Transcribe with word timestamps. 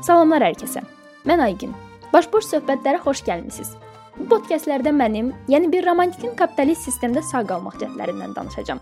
Salamlar 0.00 0.40
hər 0.40 0.54
kəsə. 0.56 0.80
Mən 1.28 1.42
Aygün. 1.44 1.74
Başboş 2.08 2.46
söhbətlərə 2.48 3.02
xoş 3.04 3.20
gəlmisiniz. 3.26 3.74
Bu 4.16 4.24
podkastlərdə 4.30 4.94
mənim, 4.96 5.28
yəni 5.52 5.68
bir 5.74 5.84
romantikin 5.84 6.32
kapitalist 6.38 6.86
sistemdə 6.88 7.20
sağ 7.28 7.42
qalmaq 7.50 7.76
cəhdlərindən 7.82 8.32
danışacağam. 8.38 8.80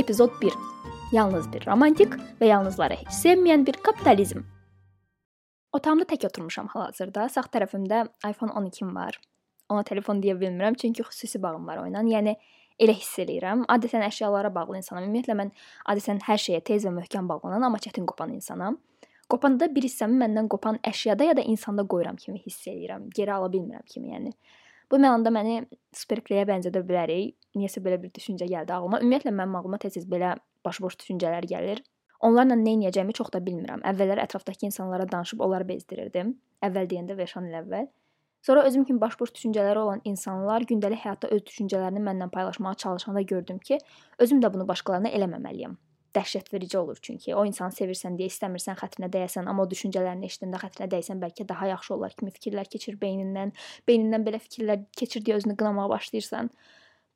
Epizod 0.00 0.32
1. 0.40 0.56
Yalnız 1.12 1.50
bir 1.52 1.66
romantik 1.68 2.16
və 2.40 2.48
yalnızları 2.48 2.96
heç 3.02 3.12
sevməyən 3.18 3.66
bir 3.68 3.76
kapitalizm. 3.84 4.40
Otağımda 5.76 6.08
tək 6.14 6.24
oturmuşam 6.30 6.72
hal-hazırda. 6.72 7.28
Sağ 7.28 7.44
tərəfimdə 7.52 8.06
iPhone 8.30 8.56
12 8.56 8.88
var. 8.96 9.20
Ona 9.68 9.84
telefon 9.84 10.24
deyə 10.24 10.38
bilmirəm 10.40 10.80
çünki 10.80 11.04
xüsusi 11.04 11.42
bağım 11.44 11.68
var 11.68 11.84
onunla. 11.84 12.06
Yəni 12.08 12.38
elə 12.80 12.96
hiss 12.96 13.20
eləyirəm. 13.20 13.68
Adətən 13.68 14.08
əşyalara 14.08 14.48
bağlı 14.54 14.80
insanam. 14.80 15.04
Ümumiyyətlə 15.10 15.36
mən 15.44 15.52
adətən 15.92 16.24
hər 16.24 16.40
şeyə 16.40 16.64
tez 16.64 16.88
və 16.88 16.96
möhkəm 17.02 17.28
bağlanan, 17.28 17.68
amma 17.68 17.84
çətin 17.84 18.08
qopan 18.08 18.32
insanam. 18.32 18.80
Qopanda 19.30 19.70
bir 19.72 19.86
hissəmi 19.86 20.18
məndən 20.20 20.50
qopan 20.52 20.78
əşyada 20.84 21.30
ya 21.30 21.36
da 21.38 21.42
insanda 21.48 21.84
qoyuram 21.88 22.16
kimi 22.20 22.42
hiss 22.44 22.66
eləyirəm. 22.68 23.08
Geri 23.16 23.32
ala 23.32 23.48
bilmirəm 23.52 23.84
kimi, 23.88 24.12
yəni. 24.12 24.34
Bu 24.90 25.00
mənada 25.00 25.32
məni 25.32 25.62
Sperkleyə 25.96 26.44
bənzədə 26.50 26.84
bilərik. 26.84 27.34
Niyəsə 27.56 27.80
belə 27.84 27.96
bir 28.02 28.12
düşüncə 28.14 28.48
gəldi 28.50 28.74
ağlıma. 28.76 29.00
Ümumiyyətlə 29.00 29.32
mənim 29.32 29.56
ağlıma 29.60 29.80
tez-tez 29.80 30.04
belə 30.10 30.34
başboş 30.66 30.98
düşüncələr 31.00 31.48
gəlir. 31.48 31.80
Onlarla 32.24 32.56
nə 32.58 32.76
edəcəyimi 32.78 33.14
çox 33.16 33.32
da 33.32 33.40
bilmirəm. 33.44 33.82
Əvvəllər 33.90 34.20
ətrafdakı 34.24 34.68
insanlara 34.68 35.06
danışıb 35.10 35.40
onları 35.44 35.68
bezdirirdim. 35.68 36.34
Əvvəl 36.64 36.90
deyəndə 36.92 37.16
5 37.18 37.36
il 37.40 37.58
əvvəl. 37.62 37.88
Sonra 38.44 38.62
özüm 38.68 38.84
kimi 38.84 39.00
başboş 39.00 39.32
düşüncələri 39.36 39.80
olan 39.80 40.00
insanlar 40.04 40.64
gündəlik 40.68 41.00
həyatda 41.00 41.30
öz 41.32 41.42
düşüncələrini 41.48 42.02
mənlə 42.04 42.28
paylaşmağa 42.30 42.74
çalışanda 42.82 43.22
gördüm 43.22 43.58
ki, 43.58 43.78
özüm 44.18 44.42
də 44.44 44.52
bunu 44.52 44.68
başqalarına 44.68 45.12
eləməməliyəm. 45.16 45.78
Dəhşət 46.14 46.52
verici 46.52 46.78
olur 46.78 46.98
çünki 47.02 47.34
o 47.34 47.42
insanı 47.48 47.74
sevirsən 47.74 48.14
deyə 48.18 48.30
istəmirsən 48.30 48.78
xətrinə 48.78 49.08
dəyəsən, 49.10 49.48
amma 49.50 49.64
o 49.64 49.70
düşüncələrini 49.70 50.28
eşidəndə 50.30 50.60
xətrinə 50.62 50.86
dəysən 50.92 51.22
bəlkə 51.22 51.48
daha 51.48 51.72
yaxşı 51.72 51.94
olar 51.96 52.14
kimi 52.14 52.30
fikirlər 52.36 52.70
keçir 52.70 53.00
beynindən, 53.00 53.50
beynindən 53.88 54.26
belə 54.26 54.38
fikirlər 54.44 54.84
keçir 54.94 55.24
deyə 55.26 55.40
özünü 55.40 55.56
qınamağa 55.58 55.88
başlayırsan. 55.96 56.50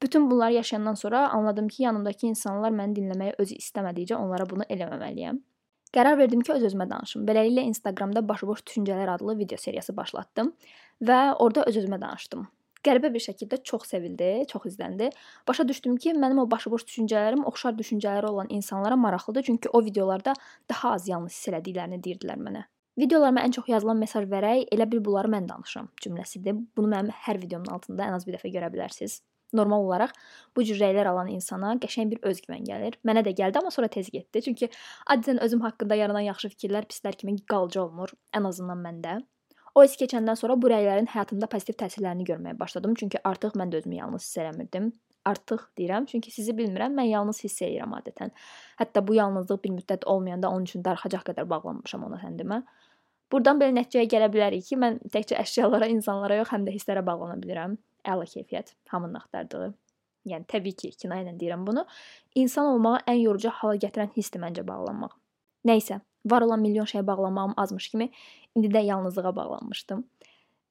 Bütün 0.02 0.30
bunları 0.30 0.52
yaşayandan 0.52 0.94
sonra 0.94 1.28
anladım 1.30 1.68
ki, 1.68 1.82
yanımdakı 1.82 2.26
insanlar 2.26 2.74
məni 2.74 2.98
dinləməyi 2.98 3.38
özü 3.38 3.58
istəmədikcə 3.62 4.18
onlara 4.18 4.46
bunu 4.50 4.66
eləməməliyəm. 4.70 5.40
Qərar 5.94 6.18
verdim 6.18 6.42
ki, 6.44 6.52
öz-özümə 6.52 6.90
danışım. 6.90 7.24
Beləliklə 7.26 7.64
Instagramda 7.70 8.22
başıboş 8.28 8.60
düşüncələr 8.66 9.14
adlı 9.14 9.38
video 9.38 9.58
seriyası 9.58 9.96
başlatdım 9.96 10.52
və 11.02 11.20
orada 11.34 11.64
öz-özümə 11.70 12.00
danışdım. 12.00 12.46
Qəribə 12.86 13.10
bir 13.14 13.22
şəkildə 13.22 13.58
çox 13.66 13.88
sevildi, 13.90 14.30
çox 14.50 14.66
izləndi. 14.70 15.10
Başa 15.48 15.66
düşdüm 15.68 15.96
ki, 15.96 16.12
mənim 16.14 16.42
o 16.42 16.46
başıboş 16.50 16.84
düşüncələrim 16.86 17.44
oxşar 17.50 17.74
düşüncələri 17.78 18.26
olan 18.30 18.50
insanlara 18.50 18.96
maraqlıdır, 18.96 19.42
çünki 19.42 19.68
o 19.68 19.84
videolarda 19.84 20.34
daha 20.70 20.92
az 20.92 21.08
yanlış 21.08 21.32
hiss 21.32 21.48
elədiklərini 21.52 21.98
deyirdilər 22.04 22.38
mənə. 22.38 22.66
Videolarıma 22.98 23.42
ən 23.46 23.54
çox 23.54 23.68
yazılan 23.70 23.98
mesaj 23.98 24.24
verək, 24.30 24.68
elə 24.74 24.86
bil 24.90 25.02
bunları 25.06 25.30
mən 25.30 25.48
danışıram 25.48 25.90
cümləsidir. 26.02 26.56
Bunu 26.76 26.94
mənim 26.94 27.14
hər 27.26 27.38
videomun 27.42 27.74
altında 27.74 28.06
ən 28.10 28.16
az 28.16 28.26
bir 28.26 28.38
dəfə 28.38 28.50
görə 28.54 28.70
bilərsiniz. 28.74 29.20
Normal 29.52 29.84
olaraq 29.86 30.10
bu 30.56 30.64
cür 30.66 30.76
rəylər 30.82 31.08
alan 31.08 31.30
insana 31.32 31.72
qəşəng 31.80 32.10
bir 32.10 32.26
özgüvən 32.30 32.66
gəlir. 32.68 32.98
Mənə 33.06 33.22
də 33.24 33.32
gəldi, 33.38 33.60
amma 33.60 33.70
sonra 33.72 33.88
tez 33.88 34.10
getdi. 34.12 34.42
Çünki 34.44 34.68
adətən 35.14 35.40
özüm 35.46 35.62
haqqında 35.64 35.96
yaranan 36.02 36.26
yaxşı 36.26 36.50
fikirlər 36.52 36.90
pislər 36.90 37.16
kimi 37.16 37.38
qalıcı 37.48 37.80
olmur, 37.84 38.12
ən 38.36 38.48
azından 38.50 38.82
məndə. 38.84 39.18
O 39.74 39.82
hiss 39.84 39.98
keçəndən 40.00 40.38
sonra 40.40 40.56
bu 40.60 40.70
rəylərin 40.72 41.08
həyatımda 41.12 41.48
pozitiv 41.52 41.76
təsirlərini 41.82 42.26
görməyə 42.28 42.58
başladım. 42.58 42.94
Çünki 42.98 43.20
artıq 43.24 43.56
mən 43.60 43.72
də 43.72 43.82
özümü 43.82 44.00
yalnız 44.00 44.26
hiss 44.26 44.40
eləmirdim. 44.42 44.92
Artıq 45.28 45.64
deyirəm, 45.78 46.06
çünki 46.08 46.30
sizi 46.32 46.54
bilmirəm, 46.56 46.94
mən 46.96 47.10
yalnız 47.10 47.42
hiss 47.44 47.62
edirəm 47.66 47.92
adətən. 47.98 48.32
Hətta 48.80 49.02
bu 49.06 49.18
yalnızlıq 49.18 49.62
bir 49.64 49.74
müddət 49.76 50.06
olmayanda 50.08 50.50
onun 50.50 50.68
üçün 50.70 50.84
darıxacaq 50.86 51.26
qədər 51.30 51.48
bağlanmışam 51.50 52.06
ona 52.06 52.20
səndimə. 52.22 52.62
Burdan 53.32 53.60
belə 53.60 53.74
nəticəyə 53.76 54.08
gələ 54.08 54.30
bilərik 54.32 54.64
ki, 54.70 54.78
mən 54.80 55.02
təkcə 55.12 55.36
əşyalara, 55.42 55.90
insanlara 55.92 56.38
yox, 56.38 56.48
həm 56.54 56.64
də 56.64 56.72
hisslərə 56.72 57.04
bağlana 57.04 57.36
bilirəm 57.42 57.76
əla 58.08 58.24
keyfiyyət, 58.30 58.72
hamının 58.88 59.20
axtardığı. 59.20 59.68
Yəni 60.28 60.48
təbii 60.48 60.76
ki, 60.80 60.92
kinayə 61.02 61.26
ilə 61.26 61.34
deyirəm 61.40 61.66
bunu. 61.66 61.84
İnsan 62.40 62.70
olmağa 62.72 63.02
ən 63.12 63.20
yorucu 63.20 63.52
hala 63.60 63.76
gətirən 63.84 64.14
hissdir 64.16 64.42
məncə 64.42 64.64
bağlanmaq. 64.68 65.12
Nəysə, 65.68 66.00
var 66.26 66.42
olan 66.42 66.60
milyon 66.60 66.84
şeyə 66.84 67.06
bağlanmağım 67.06 67.54
azmış 67.56 67.88
kimi 67.88 68.10
indi 68.54 68.68
də 68.74 68.84
yalnızlığa 68.84 69.36
bağlanmışdım. 69.36 70.04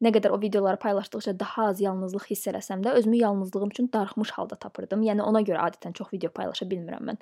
Nə 0.01 0.11
qədər 0.13 0.29
o 0.29 0.41
videoları 0.41 0.77
paylaşdıqca 0.77 1.39
daha 1.39 1.67
az 1.71 1.81
yalnızlıq 1.81 2.29
hiss 2.29 2.47
eləsəm 2.47 2.83
də 2.85 2.91
özümü 2.99 3.17
yalnızlığım 3.17 3.69
üçün 3.69 3.89
darıxmış 3.93 4.31
halda 4.31 4.55
tapırdım. 4.55 5.01
Yəni 5.01 5.23
ona 5.25 5.41
görə 5.41 5.63
adətən 5.69 5.93
çox 5.97 6.13
video 6.13 6.29
paylaşa 6.29 6.67
bilmirəm 6.69 7.07
mən. 7.09 7.17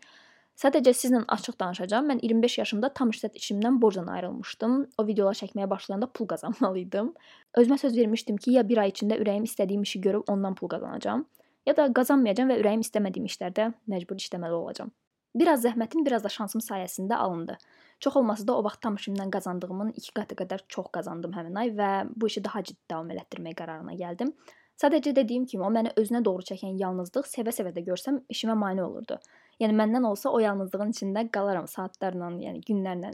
Sadəcə 0.60 0.92
sizlə 0.96 1.22
açıq 1.36 1.58
danışacağam. 1.60 2.06
Mən 2.12 2.20
25 2.24 2.58
yaşımda 2.58 2.90
tam 2.96 3.10
işsət 3.12 3.36
işimdən 3.40 3.80
borcla 3.82 4.06
ayrılmışdım. 4.12 4.76
O 4.98 5.08
videolar 5.08 5.36
çəkməyə 5.40 5.70
başlayanda 5.70 6.08
pul 6.08 6.28
qazanmalı 6.32 6.80
idim. 6.80 7.14
Özümə 7.58 7.78
söz 7.78 7.98
vermişdim 7.98 8.38
ki, 8.38 8.52
ya 8.56 8.64
bir 8.68 8.84
ay 8.84 8.94
içində 8.94 9.20
ürəyim 9.20 9.44
istədiyim 9.48 9.84
işi 9.84 10.02
görüb 10.02 10.32
ondan 10.32 10.56
pul 10.56 10.72
qazanacağam, 10.72 11.26
ya 11.68 11.76
da 11.76 11.90
qazanmayacağam 11.94 12.54
və 12.54 12.60
ürəyim 12.62 12.86
istəmədiyim 12.88 13.28
işlərdə 13.32 13.72
məcbur 13.92 14.20
işləməli 14.22 14.56
olacağam. 14.56 14.92
Biraz 15.36 15.66
zəhmətim, 15.66 16.06
biraz 16.08 16.24
da 16.24 16.32
şansım 16.32 16.64
sayəsində 16.64 17.20
alındı. 17.20 17.58
Çox 18.00 18.16
olmasa 18.16 18.48
da 18.48 18.58
o 18.58 18.64
vaxt 18.64 18.82
tam 18.82 18.96
işimdən 19.00 19.32
qazandığımın 19.32 19.94
2 19.96 20.14
qatı 20.20 20.36
qədər 20.42 20.66
çox 20.68 20.92
qazandım 20.94 21.34
həmin 21.38 21.56
ay 21.62 21.72
və 21.78 21.90
bu 22.16 22.28
işi 22.28 22.44
daha 22.44 22.64
ciddi 22.64 22.90
davam 22.92 23.10
elətdirmək 23.16 23.56
qərarına 23.62 23.96
gəldim. 24.00 24.34
Sadəcə 24.82 25.14
dediyim 25.16 25.46
kimi, 25.48 25.64
o 25.64 25.70
məni 25.72 25.94
özünə 25.96 26.20
doğru 26.26 26.44
çəkən 26.50 26.76
yalnızlıq 26.82 27.30
sevə-sevə 27.32 27.72
də 27.78 27.86
görsəm 27.86 28.20
işimə 28.34 28.58
mane 28.60 28.84
olurdu. 28.84 29.16
Yəni 29.64 29.78
məndən 29.80 30.08
olsa 30.10 30.34
o 30.36 30.42
yalnızlığın 30.44 30.92
içində 30.92 31.24
qalaram 31.38 31.70
saatlarla, 31.72 32.34
yəni 32.44 32.60
günlərlə. 32.68 33.14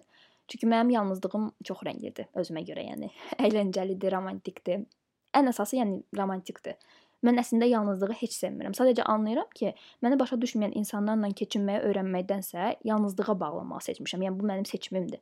Çünki 0.49 0.67
mənim 0.67 0.89
yalnızlığım 0.95 1.51
çox 1.69 1.83
rənglidir 1.85 2.31
özümə 2.41 2.65
görə, 2.65 2.87
yəni 2.89 3.11
əyləncəlidir, 3.45 4.15
romantikdir. 4.17 4.87
Ən 5.37 5.47
əsası 5.53 5.77
yəni 5.77 6.01
romantikdir. 6.17 6.81
Mən 7.25 7.37
əslində 7.37 7.67
yalnızlığı 7.69 8.17
heç 8.23 8.35
sevmirəm. 8.39 8.73
Sadəcə 8.77 9.05
anlayıram 9.13 9.49
ki, 9.57 9.75
məni 10.01 10.17
başa 10.17 10.39
düşməyən 10.41 10.73
insanlarla 10.79 11.29
keçinməyi 11.37 11.83
öyrənməkdənsə 11.89 12.75
yalnızlığa 12.89 13.35
bağlanmağı 13.43 13.85
seçmişəm. 13.87 14.25
Yəni 14.25 14.39
bu 14.39 14.47
mənim 14.49 14.65
seçimimdir. 14.65 15.21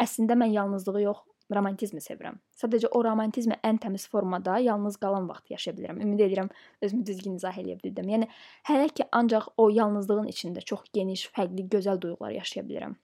Əslində 0.00 0.36
mən 0.40 0.54
yalnızlığı 0.54 1.02
yox, 1.02 1.20
romantizmi 1.54 2.00
sevirəm. 2.02 2.38
Sadəcə 2.58 2.90
o 2.96 3.02
romantizmi 3.04 3.58
ən 3.64 3.78
təmiz 3.82 4.06
formada 4.10 4.56
yalnız 4.64 4.96
qalan 5.02 5.28
vaxt 5.30 5.52
yaşaya 5.52 5.76
bilirəm. 5.76 6.00
Ümid 6.02 6.22
edirəm 6.26 6.48
özümü 6.82 7.06
düzgün 7.06 7.36
izah 7.38 7.58
edə 7.62 7.76
bildim. 7.82 8.08
Yəni 8.14 8.28
hələ 8.70 8.88
ki 8.96 9.06
ancaq 9.12 9.52
o 9.56 9.68
yalnızlığın 9.70 10.30
içində 10.32 10.64
çox 10.72 10.88
geniş, 10.96 11.28
fərqli, 11.36 11.68
gözəl 11.76 12.00
duyğular 12.02 12.34
yaşaya 12.38 12.66
bilirəm. 12.66 12.96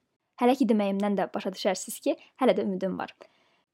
Hələ 0.42 0.56
ki 0.59 0.66
deməyimdən 0.72 1.21
də 1.21 1.28
başa 1.34 1.53
düşərsiniz 1.54 2.00
ki, 2.03 2.16
hələ 2.42 2.56
də 2.56 2.66
ümidim 2.66 2.98
var. 2.98 3.15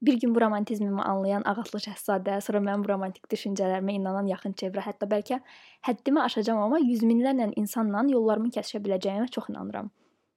Bir 0.03 0.21
gün 0.21 0.35
bu 0.35 0.41
romantizmimi 0.41 1.03
anlayan 1.03 1.43
ağatlı 1.45 1.81
şahzadə, 1.83 2.37
sonra 2.41 2.61
mənim 2.63 2.85
romantik 2.87 3.25
düşüncələrimə 3.33 3.97
inanan 3.99 4.29
yaxın 4.31 4.55
çevrə, 4.55 4.85
hətta 4.87 5.09
bəlkə 5.11 5.41
həddimi 5.89 6.23
aşacağam, 6.23 6.61
amma 6.63 6.79
yüz 6.79 7.03
minlərlə 7.03 7.51
insanla 7.59 8.05
yollarımı 8.13 8.53
kəsişə 8.55 8.79
biləcəyimə 8.85 9.27
çox 9.35 9.51
inanıram. 9.51 9.91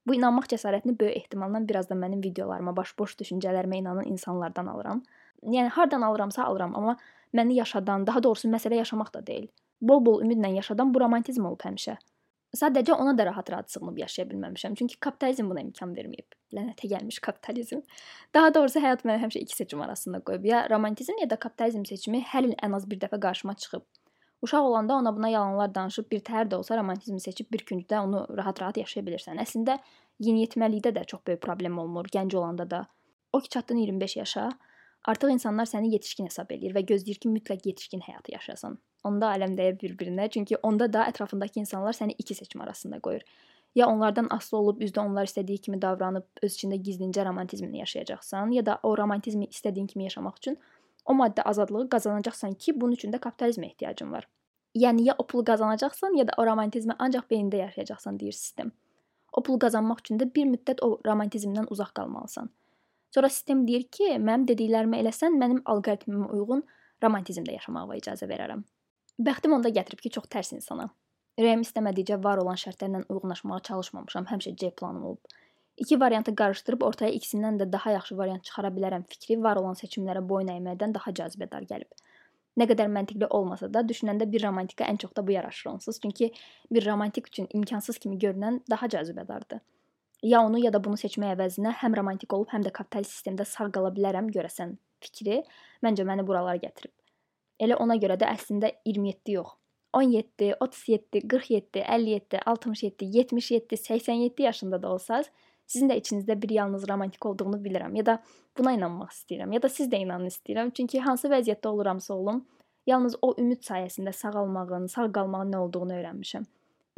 Bu 0.07 0.17
inanmaq 0.17 0.49
cəsarətini 0.49 0.97
böyük 0.99 1.17
ehtimalla 1.17 1.61
biraz 1.69 1.89
da 1.89 1.95
mənim 1.95 2.23
videolarıma, 2.25 2.73
başboş 2.75 3.15
düşüncələrimə 3.21 3.83
inanan 3.83 4.09
insanlardan 4.09 4.65
alıram. 4.65 5.03
Yəni 5.43 5.69
hardan 5.69 6.01
alıramsa 6.01 6.43
alıram, 6.45 6.75
amma 6.75 6.97
məni 7.33 7.53
yaşadan, 7.61 8.07
daha 8.07 8.23
doğrusu 8.23 8.49
məsələ 8.49 8.81
yaşamaq 8.81 9.13
da 9.13 9.25
deyil. 9.27 9.47
Bol-bol 9.81 10.25
ümidlə 10.25 10.55
yaşadan 10.55 10.93
bu 10.93 11.05
romantizm 11.05 11.45
olub 11.45 11.61
həmişə. 11.61 11.99
Sadəcə 12.57 12.97
ona 12.97 13.13
da 13.17 13.29
rahat-rahat 13.29 13.69
sığınıb 13.71 13.97
yaşaya 13.97 14.25
bilməmişəm. 14.25 14.75
Çünki 14.75 14.99
kapitalizm 14.99 15.49
buna 15.49 15.61
imkan 15.61 15.93
verməyib. 15.95 16.40
Lənətə 16.55 16.89
gəlmiş 16.91 17.19
kapitalizm. 17.23 17.81
Daha 18.33 18.53
doğrusu 18.53 18.83
həyat 18.83 19.05
məni 19.07 19.23
həmişə 19.23 19.41
iki 19.45 19.55
seçim 19.55 19.81
arasında 19.81 20.19
qoyub. 20.27 20.45
Ya 20.45 20.67
romantizm 20.69 21.19
ya 21.21 21.29
da 21.29 21.39
kapitalizm 21.39 21.85
seçimi 21.85 22.23
hər 22.33 22.49
il 22.49 22.55
ən 22.63 22.75
az 22.75 22.89
bir 22.89 22.99
dəfə 22.99 23.19
qarşıma 23.19 23.55
çıxıb. 23.55 23.85
Uşaq 24.41 24.63
olanda 24.65 24.93
ona 24.93 25.15
buna 25.15 25.29
yalanlar 25.29 25.75
danışıb 25.75 26.11
bir 26.11 26.19
təhər 26.25 26.49
də 26.49 26.55
olsa 26.55 26.77
romantizmi 26.77 27.19
seçib 27.21 27.51
bir 27.53 27.61
küncdə 27.71 27.99
onu 28.01 28.25
rahat-rahat 28.37 28.77
yaşaya 28.81 29.05
bilirsən. 29.05 29.37
Əslində 29.43 29.77
yeniyetməlikdə 30.19 30.95
də 30.95 31.05
çox 31.05 31.21
böyük 31.27 31.41
problem 31.41 31.77
olmur, 31.79 32.09
gənc 32.15 32.35
olanda 32.35 32.69
da. 32.69 32.85
O 33.33 33.39
ki 33.39 33.49
çatdın 33.49 33.77
25 33.77 34.15
yaşa, 34.17 34.49
artıq 35.05 35.29
insanlar 35.33 35.69
səni 35.69 35.93
yetişkin 35.93 36.25
hesab 36.25 36.49
eləyir 36.51 36.73
və 36.75 36.83
gözləyir 36.89 37.21
ki, 37.21 37.29
mütləq 37.29 37.67
yetişkin 37.69 38.01
həyatı 38.07 38.33
yaşayasan. 38.33 38.79
Onda 39.03 39.29
aləm 39.35 39.53
dəyir 39.57 39.77
bir-birinə, 39.81 40.29
çünki 40.29 40.57
onda 40.57 40.89
da 40.93 41.05
ətrafındakı 41.13 41.61
insanlar 41.61 41.93
səni 41.93 42.17
iki 42.17 42.35
seçim 42.35 42.61
arasında 42.61 42.99
qoyur. 42.99 43.21
Ya 43.75 43.87
onlardan 43.87 44.27
asılı 44.29 44.59
olub 44.59 44.81
üzdə 44.81 44.99
onlar 44.99 45.29
istədiyi 45.29 45.61
kimi 45.65 45.79
davranıb 45.81 46.43
öz 46.43 46.55
içində 46.55 46.75
gizlincə 46.75 47.23
romantizmini 47.25 47.79
yaşayacaqsan, 47.79 48.51
ya 48.51 48.65
da 48.65 48.79
o 48.83 48.97
romantizmi 48.97 49.47
istədiyin 49.47 49.87
kimi 49.87 50.03
yaşamaq 50.03 50.37
üçün 50.37 50.57
o 51.05 51.13
maddi 51.13 51.41
azadlığı 51.41 51.89
qazanacaqsan 51.89 52.53
ki, 52.53 52.75
bunun 52.81 52.93
üçün 52.93 53.11
də 53.11 53.19
kapitalizmə 53.19 53.65
ehtiyacın 53.71 54.11
var. 54.11 54.27
Yəni 54.75 55.07
ya 55.07 55.15
o 55.17 55.27
pulu 55.27 55.43
qazanacaqsan, 55.45 56.17
ya 56.17 56.27
da 56.27 56.33
o 56.37 56.45
romantizmi 56.45 56.95
ancaq 56.99 57.27
beynində 57.31 57.57
yaşayacaqsan 57.63 58.19
deyir 58.19 58.35
sistem. 58.37 58.71
O 59.33 59.43
pulu 59.43 59.59
qazanmaq 59.59 60.03
üçün 60.03 60.19
də 60.19 60.27
bir 60.35 60.47
müddət 60.51 60.83
o 60.83 60.99
romantizmdən 61.07 61.71
uzaq 61.71 61.93
qalmalısan. 61.95 62.51
Sonra 63.15 63.29
sistem 63.29 63.65
deyir 63.67 63.87
ki, 63.91 64.13
mənim 64.19 64.45
dediklərimi 64.47 64.99
eləsən, 65.03 65.35
mənim 65.39 65.63
alqoritmimə 65.65 66.29
uyğun 66.31 66.63
romantizmdə 67.03 67.55
yaşamağa 67.57 67.97
icazə 67.99 68.27
verərəm. 68.27 68.63
Bəxtim 69.19 69.55
onda 69.57 69.69
gətirib 69.69 69.99
ki, 70.03 70.11
çox 70.17 70.29
tərs 70.31 70.53
insanam. 70.55 70.91
Ürəyim 71.39 71.63
istəmədikcə 71.63 72.17
var 72.23 72.41
olan 72.41 72.59
şərtlərlə 72.59 73.05
uyğunlaşmağa 73.07 73.59
çalışmamışam. 73.69 74.27
Həmişə 74.31 74.55
C 74.59 74.69
planım 74.75 75.05
olub. 75.11 75.37
İki 75.77 75.99
variantı 75.99 76.33
qarışdırıb 76.35 76.83
ortaya 76.83 77.11
ikisindən 77.15 77.57
də 77.61 77.71
daha 77.71 77.91
yaxşı 77.91 78.17
variant 78.17 78.43
çıxara 78.43 78.69
bilərəm 78.75 79.05
fikri 79.09 79.37
var 79.43 79.57
olan 79.61 79.77
seçimlərə 79.79 80.21
boyun 80.29 80.51
əyməkdən 80.53 80.93
daha 80.97 81.13
cazibədar 81.19 81.63
gəlib. 81.69 82.03
Nə 82.59 82.67
qədər 82.67 82.91
məntiqli 82.91 83.29
olmasa 83.31 83.69
da, 83.71 83.81
düşünəndə 83.87 84.27
bir 84.31 84.43
romantika 84.43 84.83
ən 84.91 84.99
çox 84.99 85.15
da 85.15 85.23
bu 85.27 85.31
yaraşır 85.31 85.69
onsuz. 85.71 85.99
Çünki 86.03 86.31
bir 86.71 86.85
romantik 86.85 87.27
üçün 87.27 87.47
imkansız 87.53 87.97
kimi 87.97 88.17
görünən 88.19 88.59
daha 88.69 88.87
cazibədardır. 88.87 89.63
Ya 90.23 90.41
onu, 90.45 90.59
ya 90.59 90.73
da 90.73 90.83
bunu 90.83 90.99
seçmək 90.99 91.31
əvəzinə 91.37 91.71
həm 91.81 91.95
romantik 91.97 92.33
olub, 92.33 92.51
həm 92.51 92.67
də 92.67 92.75
kapitalist 92.75 93.15
sistemdə 93.15 93.47
sağ 93.47 93.71
qala 93.77 93.89
bilərəm 93.95 94.27
görəsən 94.35 94.75
fikri 95.01 95.39
məncə 95.81 96.05
məni 96.05 96.27
buralara 96.27 96.59
gətirib. 96.61 96.93
Elə 97.61 97.79
ona 97.81 97.95
görə 98.03 98.19
də 98.21 98.29
əslində 98.35 98.69
27 98.85 99.33
yox, 99.37 99.55
17, 99.93 100.55
37, 100.59 101.27
47, 101.27 101.79
57, 101.79 102.39
67, 102.45 103.05
77, 103.05 103.77
87 103.77 104.41
yaşında 104.41 104.81
da 104.83 104.89
olsaz, 104.89 105.31
Sizin 105.71 105.87
də 105.87 105.95
içinizdə 106.01 106.35
bir 106.41 106.49
yalnız 106.51 106.89
romantik 106.89 107.25
olduğunu 107.25 107.61
bilirəm 107.63 107.93
ya 107.95 108.05
da 108.05 108.17
buna 108.57 108.73
inanmaq 108.75 109.13
istəyirəm 109.15 109.53
ya 109.55 109.61
da 109.63 109.69
siz 109.71 109.87
də 109.91 110.01
inanın 110.03 110.27
istəyirəm. 110.27 110.71
Çünki 110.75 110.99
hansı 110.99 111.29
vəziyyətdə 111.31 111.67
oluramsa 111.69 112.13
olum, 112.13 112.41
yalnız 112.87 113.15
o 113.21 113.29
ümid 113.39 113.63
sayəsində 113.63 114.11
sağalmağın, 114.17 114.89
sağ 114.91 115.07
qalmağın 115.15 115.53
nə 115.53 115.61
olduğunu 115.63 115.95
öyrənmişəm. 115.99 116.47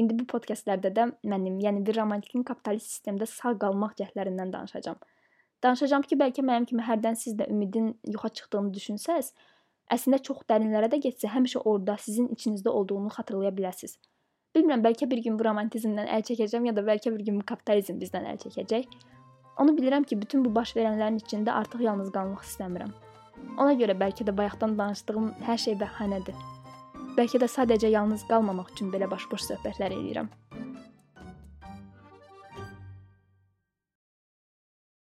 İndi 0.01 0.17
bu 0.19 0.25
podkastlarda 0.25 0.89
da 0.95 1.05
mənim, 1.21 1.59
yəni 1.61 1.85
bir 1.85 1.99
romantikin 1.99 2.43
kapitalist 2.49 2.89
sistemdə 2.89 3.29
sağ 3.29 3.53
qalmaq 3.61 3.93
cəhdlərindən 3.99 4.53
danışacağam. 4.55 4.97
Danışacağam 5.63 6.07
ki, 6.09 6.17
bəlkə 6.23 6.41
mənim 6.41 6.65
kimi 6.71 6.81
hərdən 6.89 7.19
siz 7.19 7.37
də 7.37 7.45
ümidin 7.53 7.93
yoxa 8.09 8.33
çıxdığını 8.39 8.73
düşünsəz, 8.73 9.33
əslində 9.91 10.19
çox 10.23 10.43
dərinlərə 10.49 10.89
də 10.93 10.99
getsə, 11.03 11.29
həmişə 11.33 11.63
orada 11.65 11.97
sizin 11.99 12.27
içinizdə 12.35 12.69
olduğunu 12.69 13.11
xatırlaya 13.15 13.51
bilərsiniz. 13.55 13.97
Bilmirəm, 14.55 14.83
bəlkə 14.85 15.09
bir 15.09 15.23
gün 15.25 15.37
bu 15.39 15.47
romantizmdən 15.47 16.09
əl 16.13 16.23
çəkəcəm 16.29 16.67
ya 16.69 16.75
da 16.77 16.83
bəlkə 16.85 17.13
bir 17.15 17.25
gün 17.25 17.39
bu 17.41 17.45
kapitalizm 17.51 17.97
bizdən 18.01 18.27
əl 18.29 18.37
çəkəcək. 18.43 18.85
Onu 19.59 19.73
bilirəm 19.77 20.05
ki, 20.05 20.19
bütün 20.21 20.45
bu 20.45 20.53
baş 20.53 20.75
verənlərin 20.77 21.17
içində 21.21 21.57
artıq 21.57 21.81
yalnız 21.87 22.11
qalmaq 22.13 22.45
istəmirəm. 22.45 22.93
Ona 23.57 23.73
görə 23.77 23.97
bəlkə 23.97 24.25
də 24.27 24.35
bayaqdan 24.37 24.77
danışdığım 24.77 25.31
hər 25.47 25.59
şey 25.65 25.77
bəhanədir. 25.81 26.37
Bəlkə 27.17 27.41
də 27.41 27.49
sadəcə 27.49 27.89
yalnız 27.93 28.25
qalmamaq 28.29 28.71
üçün 28.73 28.93
belə 28.93 29.09
baş-boş 29.09 29.49
söhbətlər 29.51 29.93
edirəm. 29.99 30.29